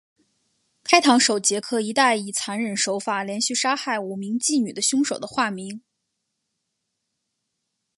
[0.83, 5.83] 开膛手杰克一带以残忍手法连续杀害五名妓女的凶手的化名。